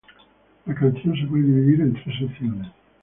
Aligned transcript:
La 0.65 0.73
canción 0.73 1.15
se 1.15 1.27
puede 1.27 1.43
dividir 1.43 1.81
en 1.81 1.93
tres 1.93 2.17
secciones. 2.17 2.71